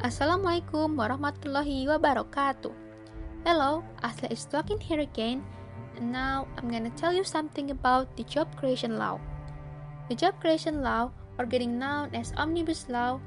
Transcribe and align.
Assalamualaikum 0.00 0.96
warahmatullahi 0.96 1.84
wabarakatuh. 1.84 2.72
Hello, 3.44 3.84
Asla 4.00 4.32
is 4.32 4.48
talking 4.48 4.80
here 4.80 5.04
again, 5.04 5.44
and 5.92 6.08
now 6.08 6.48
I'm 6.56 6.72
gonna 6.72 6.88
tell 6.96 7.12
you 7.12 7.20
something 7.20 7.68
about 7.68 8.08
the 8.16 8.24
job 8.24 8.48
creation 8.56 8.96
law. 8.96 9.20
The 10.08 10.16
job 10.16 10.40
creation 10.40 10.80
law, 10.80 11.12
or 11.36 11.44
getting 11.44 11.76
known 11.76 12.16
as 12.16 12.32
Omnibus 12.40 12.88
Law, 12.88 13.20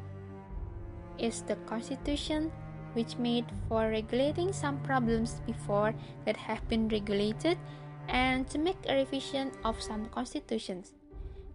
is 1.21 1.45
the 1.45 1.61
constitution 1.69 2.49
which 2.97 3.21
made 3.21 3.45
for 3.69 3.93
regulating 3.93 4.49
some 4.49 4.81
problems 4.81 5.45
before 5.45 5.93
that 6.25 6.41
have 6.49 6.65
been 6.73 6.89
regulated 6.89 7.61
and 8.09 8.49
to 8.49 8.57
make 8.57 8.81
a 8.89 8.97
revision 8.97 9.53
of 9.61 9.77
some 9.77 10.09
constitutions. 10.09 10.97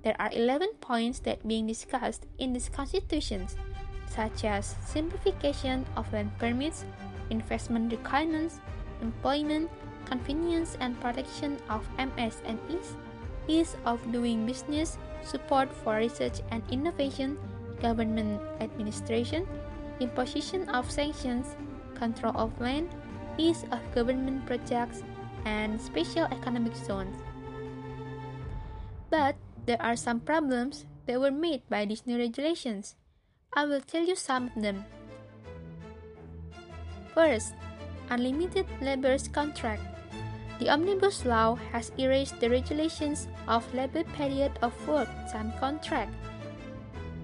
There 0.07 0.15
are 0.23 0.31
11 0.31 0.79
points 0.79 1.19
that 1.27 1.43
being 1.43 1.67
discussed 1.67 2.31
in 2.39 2.55
these 2.55 2.71
constitutions 2.71 3.59
such 4.09 4.45
as 4.45 4.77
simplification 4.85 5.87
of 5.97 6.11
land 6.13 6.31
permits, 6.39 6.85
investment 7.31 7.93
requirements, 7.93 8.61
employment, 9.03 9.71
convenience 10.05 10.77
and 10.81 10.99
protection 11.01 11.59
of 11.69 11.87
MSMEs, 11.99 12.97
ease 13.47 13.77
of 13.85 14.01
doing 14.13 14.47
business, 14.47 14.99
support 15.23 15.73
for 15.73 15.97
research 15.97 16.41
and 16.51 16.63
innovation, 16.71 17.39
government 17.81 18.41
administration, 18.61 19.47
imposition 20.01 20.69
of 20.71 20.91
sanctions, 20.91 21.57
control 21.95 22.33
of 22.37 22.53
land, 22.61 22.89
ease 23.37 23.65
of 23.71 23.81
government 23.95 24.47
projects, 24.47 25.03
and 25.45 25.81
special 25.81 26.25
economic 26.31 26.75
zones. 26.77 27.17
But 29.11 29.37
there 29.67 29.81
are 29.81 29.97
some 29.97 30.21
problems 30.21 30.85
that 31.07 31.21
were 31.21 31.33
made 31.33 31.63
by 31.69 31.85
these 31.87 32.07
new 32.07 32.19
regulations. 32.19 32.95
I 33.55 33.65
will 33.65 33.81
tell 33.81 34.05
you 34.05 34.15
some 34.15 34.53
of 34.55 34.63
them. 34.63 34.85
First, 37.15 37.55
unlimited 38.11 38.67
labor's 38.81 39.29
contract. 39.29 39.83
The 40.59 40.69
Omnibus 40.69 41.25
Law 41.25 41.55
has 41.73 41.93
erased 41.99 42.41
the 42.41 42.51
regulations 42.51 43.29
of 43.47 43.63
labor 43.73 44.05
period 44.17 44.53
of 44.63 44.75
work 44.87 45.09
time 45.33 45.53
contract. 45.59 46.13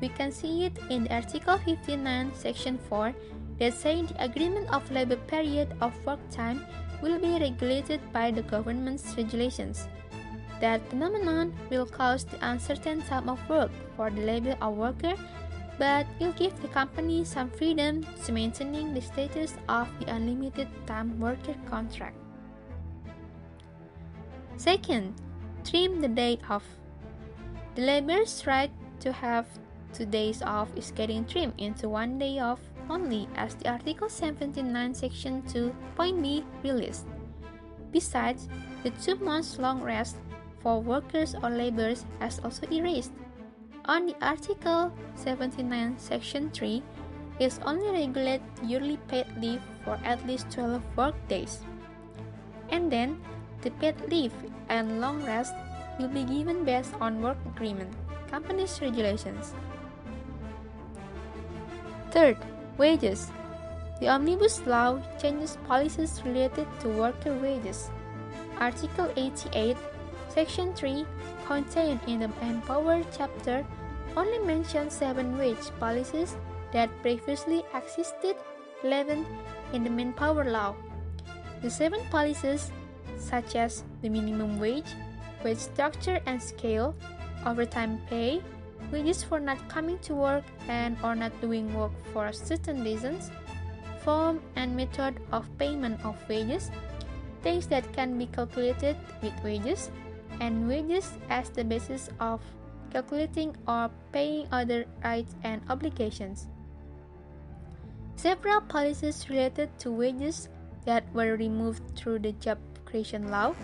We 0.01 0.09
can 0.09 0.33
see 0.33 0.65
it 0.65 0.79
in 0.91 1.09
Article 1.09 1.59
59, 1.59 2.33
Section 2.35 2.79
4, 2.89 3.15
that 3.59 3.75
says 3.75 4.09
the 4.09 4.25
agreement 4.25 4.73
of 4.73 4.91
labor 4.91 5.17
period 5.17 5.75
of 5.81 5.95
work 6.07 6.21
time 6.31 6.65
will 7.03 7.19
be 7.19 7.39
regulated 7.39 8.01
by 8.13 8.31
the 8.31 8.43
government's 8.43 9.15
regulations. 9.17 9.89
That 10.61 10.89
phenomenon 10.89 11.55
will 11.71 11.87
cause 11.87 12.25
the 12.25 12.39
uncertain 12.41 13.03
time 13.03 13.29
of 13.29 13.39
work 13.49 13.71
for 13.97 14.11
the 14.11 14.23
labor 14.23 14.57
of 14.61 14.77
worker 14.77 15.15
but 15.79 16.07
will 16.21 16.33
give 16.33 16.55
the 16.63 16.69
company 16.69 17.25
some 17.25 17.51
freedom 17.51 18.07
to 18.25 18.33
maintaining 18.33 18.95
the 18.95 19.01
status 19.01 19.57
of 19.69 19.89
the 19.99 20.07
unlimited 20.13 20.69
time 20.87 21.19
worker 21.19 21.55
contract. 21.69 22.17
Second, 24.57 25.15
trim 25.65 26.01
the 26.01 26.09
day 26.09 26.39
off. 26.49 26.65
The 27.75 27.83
labor's 27.83 28.47
right 28.47 28.71
to 29.01 29.13
have 29.13 29.47
two 29.93 30.07
days 30.07 30.43
off 30.43 30.69
is 30.77 30.93
getting 30.93 31.25
trimmed 31.25 31.55
into 31.59 31.89
one 31.89 32.19
day 32.19 32.39
off 32.39 32.61
only 32.89 33.29
as 33.35 33.55
the 33.55 33.71
Article 33.71 34.09
79 34.09 34.95
Section 34.95 35.43
2 35.49 35.75
point 35.97 36.23
B 36.23 36.45
released. 36.63 37.07
Besides, 37.91 38.49
the 38.83 38.91
two 38.91 39.17
months 39.17 39.59
long 39.59 39.83
rest 39.83 40.17
for 40.61 40.81
workers 40.81 41.35
or 41.43 41.51
laborers 41.51 42.05
has 42.21 42.41
also 42.41 42.67
erased 42.71 43.13
on 43.87 44.07
the 44.07 44.17
Article 44.23 44.93
79, 45.15 45.99
Section 45.99 46.51
3, 46.51 46.83
is 47.39 47.61
only 47.67 47.91
regulate 47.91 48.41
yearly 48.63 48.99
paid 49.09 49.27
leave 49.41 49.61
for 49.85 49.99
at 50.05 50.27
least 50.27 50.51
12 50.51 50.83
work 50.97 51.15
days. 51.29 51.61
And 52.71 52.91
then, 52.91 53.21
the 53.63 53.71
paid 53.73 54.01
leave 54.09 54.33
and 54.69 55.01
long 55.01 55.25
rest 55.25 55.55
will 55.99 56.09
be 56.09 56.25
given 56.25 56.65
based 56.65 56.95
on 57.01 57.21
work 57.21 57.37
agreement, 57.47 57.93
company's 58.31 58.81
regulations. 58.81 59.53
Third, 62.11 62.39
wages. 62.79 63.31
The 64.01 64.09
Omnibus 64.09 64.67
Law 64.67 65.01
changes 65.21 65.59
policies 65.67 66.23
related 66.25 66.67
to 66.81 66.89
worker 66.89 67.37
wages. 67.37 67.91
Article 68.59 69.11
88 69.17 69.77
Section 70.35 70.75
3, 70.75 71.07
contained 71.47 72.01
in 72.09 72.19
the 72.19 72.31
Empower 72.43 73.05
chapter, 73.17 73.65
only 74.17 74.39
mentions 74.39 74.95
seven 74.95 75.37
wage 75.39 75.71
policies 75.81 76.37
that 76.73 76.91
previously 77.03 77.63
existed 77.75 78.37
11 78.83 79.27
in 79.73 79.85
the 79.85 79.91
Manpower 79.91 80.45
Law. 80.45 80.75
The 81.63 81.71
seven 81.71 82.01
policies, 82.11 82.71
such 83.17 83.57
as 83.57 83.85
the 84.03 84.09
minimum 84.09 84.61
wage, 84.61 84.93
wage 85.43 85.59
structure 85.59 86.21
and 86.27 86.43
scale, 86.43 86.95
overtime 87.47 88.01
pay, 88.09 88.43
wages 88.93 89.23
for 89.23 89.41
not 89.41 89.59
coming 89.69 89.99
to 90.01 90.15
work 90.15 90.45
and 90.69 90.97
or 91.03 91.15
not 91.15 91.33
doing 91.41 91.73
work 91.75 91.93
for 92.13 92.33
certain 92.33 92.85
reasons, 92.85 93.31
form 94.03 94.41
and 94.57 94.77
method 94.77 95.19
of 95.33 95.49
payment 95.59 96.05
of 96.05 96.17
wages, 96.29 96.71
things 97.43 97.67
that 97.69 97.91
can 97.93 98.19
be 98.19 98.27
calculated 98.27 98.97
with 99.23 99.33
wages, 99.43 99.91
and 100.41 100.69
wages 100.69 101.13
as 101.31 101.49
the 101.51 101.65
basis 101.65 102.11
of 102.21 102.41
calculating 102.95 103.57
or 103.67 103.91
paying 104.13 104.47
other 104.53 104.87
rights 105.03 105.35
and 105.43 105.61
obligations. 105.69 106.47
Several 108.15 108.61
policies 108.61 109.29
related 109.29 109.77
to 109.81 109.91
wages 109.91 110.49
that 110.85 111.05
were 111.13 111.37
removed 111.37 111.83
through 111.97 112.21
the 112.21 112.33
job 112.33 112.59
creation 112.85 113.31
law 113.31 113.55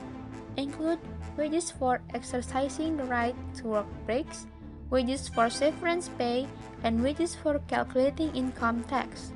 include 0.56 0.98
wages 1.36 1.70
for 1.70 2.02
exercising 2.12 2.96
the 2.96 3.04
right 3.04 3.36
to 3.54 3.68
work 3.68 3.86
breaks, 4.04 4.46
wages 4.90 5.28
for 5.28 5.48
severance 5.48 6.08
pay, 6.18 6.48
and 6.82 7.02
wages 7.02 7.36
for 7.36 7.60
calculating 7.68 8.34
income 8.34 8.82
tax. 8.84 9.32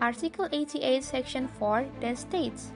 Article 0.00 0.48
88, 0.52 1.02
Section 1.02 1.48
4 1.58 1.86
then 2.00 2.16
states 2.16 2.72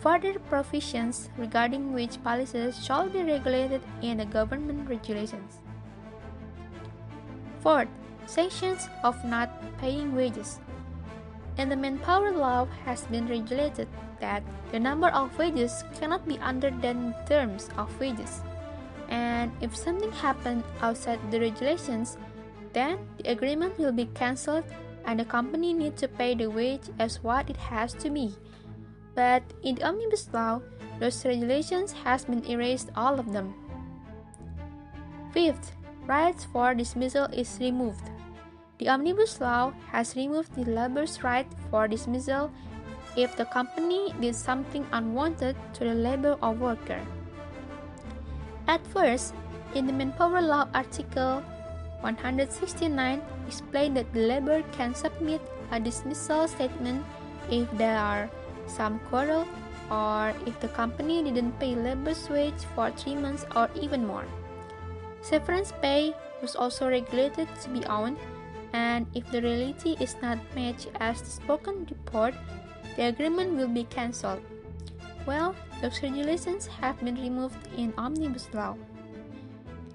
Further 0.00 0.38
provisions 0.38 1.30
regarding 1.38 1.94
which 1.94 2.22
policies 2.22 2.84
shall 2.84 3.08
be 3.08 3.22
regulated 3.22 3.80
in 4.02 4.18
the 4.18 4.26
government 4.26 4.86
regulations. 4.90 5.60
Fourth, 7.66 7.90
sanctions 8.26 8.86
of 9.02 9.18
not 9.24 9.50
paying 9.82 10.14
wages. 10.14 10.60
And 11.58 11.66
the 11.66 11.74
manpower 11.74 12.30
law 12.30 12.68
has 12.84 13.02
been 13.10 13.26
regulated 13.26 13.88
that 14.20 14.44
the 14.70 14.78
number 14.78 15.08
of 15.08 15.36
wages 15.36 15.82
cannot 15.98 16.28
be 16.28 16.38
under 16.38 16.70
than 16.70 17.10
terms 17.26 17.68
of 17.76 17.90
wages. 17.98 18.46
And 19.08 19.50
if 19.60 19.74
something 19.74 20.12
happened 20.12 20.62
outside 20.80 21.18
the 21.32 21.40
regulations, 21.40 22.18
then 22.72 23.02
the 23.18 23.32
agreement 23.32 23.76
will 23.80 23.90
be 23.90 24.06
cancelled 24.14 24.70
and 25.04 25.18
the 25.18 25.24
company 25.24 25.74
needs 25.74 25.98
to 26.02 26.06
pay 26.06 26.36
the 26.36 26.46
wage 26.46 26.86
as 27.00 27.18
what 27.24 27.50
it 27.50 27.56
has 27.56 27.94
to 27.94 28.10
be 28.10 28.30
but 29.16 29.42
in 29.64 29.74
the 29.74 29.82
Omnibus 29.88 30.28
Law, 30.32 30.60
those 31.00 31.24
regulations 31.24 31.90
has 32.04 32.26
been 32.26 32.44
erased 32.44 32.90
all 32.94 33.18
of 33.18 33.32
them. 33.32 33.54
Fifth, 35.32 35.72
rights 36.06 36.44
for 36.44 36.74
dismissal 36.74 37.26
is 37.32 37.58
removed. 37.60 38.10
The 38.78 38.88
Omnibus 38.88 39.40
Law 39.40 39.72
has 39.90 40.16
removed 40.16 40.54
the 40.54 40.64
labor's 40.70 41.22
right 41.22 41.46
for 41.70 41.88
dismissal 41.88 42.50
if 43.16 43.36
the 43.36 43.46
company 43.46 44.14
did 44.20 44.34
something 44.34 44.86
unwanted 44.92 45.56
to 45.74 45.84
the 45.84 45.94
labor 45.94 46.36
or 46.42 46.52
worker. 46.52 47.00
At 48.68 48.86
first, 48.88 49.34
in 49.74 49.86
the 49.86 49.92
Manpower 49.92 50.42
Law 50.42 50.68
Article 50.74 51.42
169 52.00 53.22
explained 53.46 53.96
that 53.96 54.12
the 54.12 54.20
labor 54.20 54.62
can 54.72 54.94
submit 54.94 55.40
a 55.72 55.80
dismissal 55.80 56.46
statement 56.46 57.04
if 57.50 57.70
there 57.78 57.98
are 57.98 58.28
some 58.66 58.98
quarrel, 59.08 59.46
or 59.90 60.34
if 60.46 60.58
the 60.60 60.68
company 60.68 61.22
didn't 61.22 61.58
pay 61.58 61.74
labor's 61.74 62.28
wage 62.28 62.66
for 62.74 62.90
three 62.90 63.14
months 63.14 63.46
or 63.54 63.70
even 63.80 64.06
more. 64.06 64.24
Severance 65.26 65.72
pay 65.82 66.14
was 66.40 66.54
also 66.54 66.88
regulated 66.88 67.48
to 67.62 67.68
be 67.70 67.84
owned, 67.86 68.16
and 68.72 69.06
if 69.14 69.26
the 69.30 69.42
reality 69.42 69.96
is 69.98 70.14
not 70.22 70.38
matched 70.54 70.88
as 71.00 71.20
the 71.20 71.30
spoken 71.30 71.86
report, 71.90 72.34
the 72.94 73.10
agreement 73.10 73.54
will 73.54 73.68
be 73.68 73.84
cancelled. 73.90 74.42
Well, 75.26 75.56
those 75.82 76.02
regulations 76.02 76.66
have 76.78 77.02
been 77.02 77.16
removed 77.16 77.58
in 77.76 77.92
Omnibus 77.98 78.48
Law. 78.54 78.76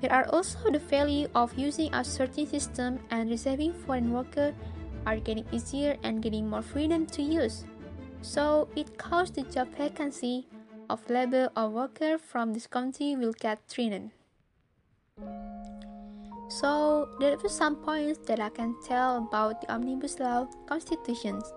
There 0.01 0.11
are 0.11 0.27
also 0.33 0.69
the 0.69 0.79
value 0.79 1.29
of 1.33 1.57
using 1.57 1.91
outsourcing 1.91 2.49
system 2.49 2.99
and 3.11 3.29
receiving 3.29 3.71
foreign 3.71 4.11
workers 4.11 4.53
are 5.05 5.17
getting 5.17 5.45
easier 5.51 5.95
and 6.03 6.21
getting 6.21 6.49
more 6.49 6.61
freedom 6.61 7.05
to 7.05 7.21
use 7.21 7.63
so 8.21 8.67
it 8.75 8.97
caused 8.97 9.35
the 9.35 9.43
job 9.43 9.67
vacancy 9.75 10.47
of 10.89 11.09
labor 11.09 11.49
or 11.57 11.69
worker 11.69 12.17
from 12.17 12.53
this 12.53 12.67
country 12.67 13.15
will 13.15 13.33
get 13.33 13.59
threatened. 13.67 14.11
So, 16.51 17.07
there 17.17 17.37
are 17.39 17.49
some 17.49 17.77
points 17.77 18.19
that 18.27 18.41
I 18.41 18.49
can 18.49 18.75
tell 18.83 19.15
about 19.23 19.61
the 19.61 19.71
Omnibus 19.71 20.19
Law 20.19 20.49
constitutions. 20.67 21.47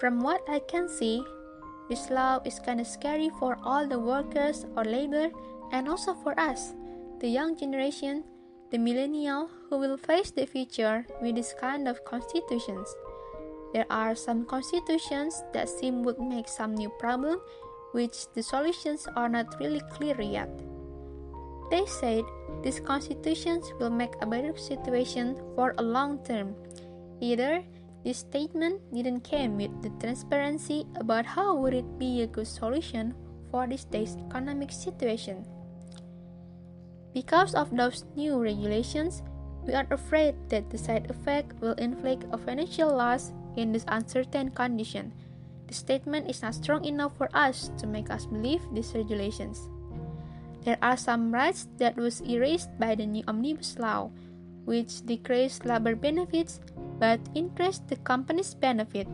From 0.00 0.18
what 0.18 0.42
I 0.48 0.58
can 0.66 0.88
see, 0.88 1.22
this 1.88 2.10
law 2.10 2.40
is 2.44 2.58
kind 2.58 2.80
of 2.80 2.88
scary 2.88 3.30
for 3.38 3.56
all 3.62 3.86
the 3.86 4.00
workers 4.00 4.66
or 4.76 4.82
labor 4.82 5.30
and 5.70 5.88
also 5.88 6.12
for 6.12 6.34
us, 6.40 6.74
the 7.20 7.28
young 7.28 7.56
generation, 7.56 8.24
the 8.72 8.78
millennial 8.78 9.48
who 9.68 9.78
will 9.78 9.96
face 9.96 10.32
the 10.32 10.44
future 10.44 11.06
with 11.22 11.36
this 11.36 11.54
kind 11.54 11.86
of 11.86 12.04
constitutions. 12.04 12.92
There 13.72 13.86
are 13.90 14.16
some 14.16 14.44
constitutions 14.44 15.44
that 15.52 15.68
seem 15.68 16.02
would 16.02 16.18
make 16.18 16.48
some 16.48 16.74
new 16.74 16.90
problem 16.98 17.40
which 17.92 18.26
the 18.34 18.42
solutions 18.42 19.06
are 19.14 19.28
not 19.28 19.54
really 19.60 19.82
clear 19.92 20.20
yet. 20.20 20.50
They 21.70 21.86
said 21.86 22.24
these 22.62 22.80
constitutions 22.80 23.72
will 23.78 23.90
make 23.90 24.14
a 24.20 24.26
better 24.26 24.56
situation 24.58 25.38
for 25.54 25.74
a 25.78 25.82
long 25.82 26.18
term. 26.24 26.54
Either 27.20 27.62
this 28.04 28.18
statement 28.18 28.80
didn't 28.92 29.22
came 29.22 29.56
with 29.56 29.70
the 29.82 29.90
transparency 30.00 30.86
about 30.96 31.26
how 31.26 31.54
would 31.56 31.74
it 31.74 31.98
be 31.98 32.22
a 32.22 32.26
good 32.26 32.48
solution 32.48 33.14
for 33.50 33.66
this 33.66 33.84
day's 33.84 34.16
economic 34.16 34.72
situation. 34.72 35.46
Because 37.14 37.54
of 37.54 37.74
those 37.76 38.04
new 38.16 38.38
regulations, 38.38 39.22
we 39.66 39.74
are 39.74 39.86
afraid 39.90 40.34
that 40.48 40.70
the 40.70 40.78
side 40.78 41.10
effect 41.10 41.60
will 41.60 41.74
inflict 41.74 42.24
a 42.32 42.38
financial 42.38 42.96
loss 42.96 43.32
in 43.56 43.72
this 43.72 43.84
uncertain 43.88 44.50
condition. 44.50 45.12
The 45.66 45.74
statement 45.74 46.30
is 46.30 46.42
not 46.42 46.54
strong 46.54 46.84
enough 46.84 47.16
for 47.16 47.28
us 47.34 47.70
to 47.78 47.86
make 47.86 48.10
us 48.10 48.26
believe 48.26 48.62
these 48.72 48.94
regulations. 48.94 49.68
There 50.62 50.78
are 50.82 50.96
some 50.96 51.32
rights 51.32 51.68
that 51.78 51.96
was 51.96 52.20
erased 52.20 52.68
by 52.78 52.94
the 52.94 53.06
new 53.06 53.24
omnibus 53.26 53.78
law, 53.78 54.10
which 54.64 55.00
decrease 55.06 55.64
labor 55.64 55.96
benefits 55.96 56.60
but 57.00 57.20
increase 57.34 57.80
the 57.88 57.96
company's 57.96 58.52
benefit. 58.52 59.08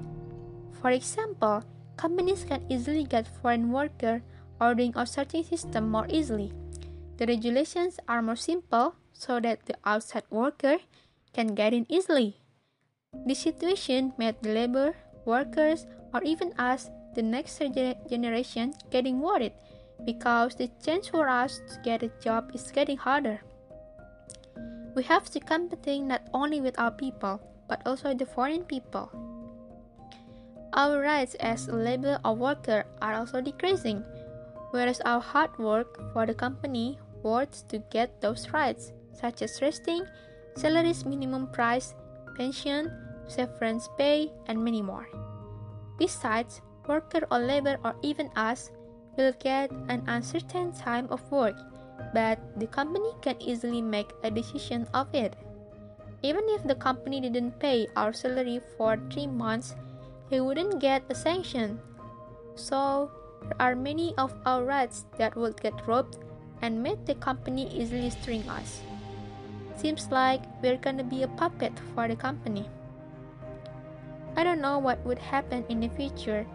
For 0.83 0.91
example, 0.91 1.63
companies 1.97 2.43
can 2.43 2.67
easily 2.69 3.05
get 3.05 3.31
foreign 3.31 3.71
worker 3.71 4.23
ordering 4.61 4.93
outsourcing 4.95 5.47
system 5.47 5.89
more 5.89 6.07
easily. 6.11 6.51
The 7.19 7.27
regulations 7.27 8.01
are 8.09 8.23
more 8.23 8.37
simple 8.37 8.97
so 9.13 9.39
that 9.41 9.65
the 9.67 9.77
outside 9.85 10.27
worker 10.31 10.79
can 11.33 11.55
get 11.55 11.73
in 11.73 11.87
easily. 11.89 12.43
This 13.25 13.39
situation 13.39 14.13
made 14.19 14.37
the 14.43 14.53
labor, 14.53 14.97
workers, 15.25 15.87
or 16.13 16.23
even 16.25 16.53
us, 16.59 16.91
the 17.15 17.23
next 17.23 17.63
generation, 18.11 18.75
getting 18.91 19.21
worried 19.21 19.53
because 20.05 20.55
the 20.55 20.71
chance 20.85 21.09
for 21.09 21.29
us 21.29 21.61
to 21.69 21.81
get 21.83 22.03
a 22.03 22.13
job 22.21 22.51
is 22.55 22.71
getting 22.71 22.97
harder. 22.97 23.41
We 24.95 25.03
have 25.05 25.31
to 25.31 25.41
compete 25.41 26.03
not 26.03 26.23
only 26.33 26.61
with 26.61 26.79
our 26.79 26.91
people, 26.91 27.41
but 27.69 27.83
also 27.87 28.15
the 28.15 28.27
foreign 28.27 28.65
people. 28.65 29.11
Our 30.73 31.01
rights 31.01 31.35
as 31.37 31.69
a 31.69 31.77
labor 31.77 32.19
or 32.25 32.35
worker 32.35 32.85
are 33.01 33.15
also 33.15 33.41
decreasing, 33.41 34.05
whereas 34.71 35.01
our 35.05 35.21
hard 35.21 35.57
work 35.59 36.13
for 36.13 36.27
the 36.27 36.35
company 36.35 36.99
works 37.23 37.63
to 37.69 37.79
get 37.91 38.21
those 38.21 38.51
rights, 38.51 38.93
such 39.13 39.43
as 39.43 39.61
resting, 39.63 40.07
salaries 40.57 41.05
minimum 41.05 41.49
price, 41.49 41.95
pension, 42.37 42.93
severance 43.27 43.89
pay, 43.99 44.33
and 44.47 44.63
many 44.63 44.83
more. 44.83 45.09
Besides, 45.99 46.61
worker 46.87 47.27
or 47.31 47.39
labor 47.39 47.79
or 47.85 47.97
even 48.03 48.31
us 48.37 48.71
will 49.17 49.33
get 49.39 49.71
an 49.89 50.03
uncertain 50.07 50.73
time 50.73 51.07
of 51.11 51.21
work, 51.31 51.57
but 52.13 52.39
the 52.59 52.67
company 52.67 53.11
can 53.23 53.41
easily 53.41 53.81
make 53.81 54.13
a 54.23 54.31
decision 54.31 54.87
of 54.95 55.13
it. 55.15 55.35
Even 56.23 56.45
if 56.49 56.63
the 56.65 56.75
company 56.75 57.21
didn't 57.21 57.59
pay 57.61 57.87
our 57.97 58.13
salary 58.13 58.61
for 58.77 58.99
three 59.11 59.27
months, 59.27 59.75
he 60.31 60.41
wouldn't 60.41 60.81
get 60.81 61.05
a 61.09 61.15
sanction. 61.15 61.79
So, 62.55 63.11
there 63.43 63.61
are 63.61 63.75
many 63.77 64.15
of 64.17 64.35
our 64.45 64.65
rights 64.65 65.05
that 65.19 65.37
would 65.37 65.61
get 65.61 65.87
robbed 65.87 66.19
and 66.63 66.83
make 66.83 67.05
the 67.05 67.15
company 67.15 67.69
easily 67.71 68.11
string 68.11 68.49
us. 68.49 68.81
Seems 69.77 70.09
like 70.11 70.41
we're 70.63 70.79
gonna 70.79 71.05
be 71.05 71.23
a 71.23 71.29
puppet 71.29 71.73
for 71.95 72.09
the 72.09 72.17
company. 72.17 72.69
I 74.37 74.45
don't 74.45 74.61
know 74.61 74.79
what 74.79 75.05
would 75.05 75.19
happen 75.19 75.65
in 75.69 75.81
the 75.81 75.89
future, 75.89 76.47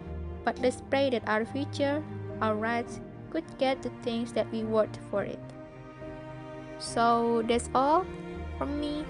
but 0.43 0.57
let's 0.59 0.81
pray 0.89 1.09
that 1.11 1.27
our 1.27 1.45
future 1.45 2.03
our 2.41 2.55
rights 2.57 2.99
could 3.29 3.45
get 3.57 3.81
the 3.81 3.93
things 4.03 4.33
that 4.33 4.49
we 4.51 4.63
want 4.65 4.97
for 5.09 5.23
it. 5.23 5.39
So 6.81 7.41
that's 7.47 7.69
all 7.73 8.05
from 8.57 8.81
me. 8.81 9.05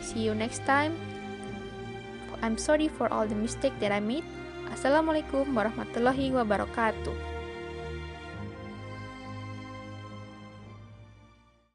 See 0.00 0.20
you 0.20 0.34
next 0.34 0.64
time. 0.64 0.94
I'm 2.40 2.56
sorry 2.56 2.86
for 2.86 3.12
all 3.12 3.26
the 3.26 3.34
mistake 3.34 3.74
that 3.80 3.90
I 3.90 3.98
made. 3.98 4.24
Assalamualaikum 4.70 5.58
warahmatullahi 5.58 6.30
wabarakatuh. 6.30 7.27